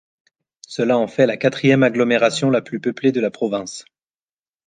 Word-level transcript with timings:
Cela 0.67 0.97
en 0.97 1.05
fait 1.07 1.27
la 1.27 1.37
quatrième 1.37 1.83
agglomération 1.83 2.49
la 2.49 2.63
plus 2.63 2.79
peuplée 2.79 3.11
de 3.11 3.21
la 3.21 3.29
province. 3.29 3.85